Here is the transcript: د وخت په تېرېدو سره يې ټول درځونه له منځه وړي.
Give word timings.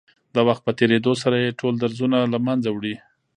د 0.35 0.37
وخت 0.47 0.61
په 0.65 0.71
تېرېدو 0.79 1.13
سره 1.21 1.35
يې 1.43 1.57
ټول 1.59 1.73
درځونه 1.83 2.17
له 2.33 2.39
منځه 2.47 2.69
وړي. 2.71 2.95